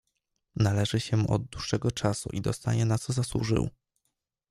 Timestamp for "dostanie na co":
2.41-3.13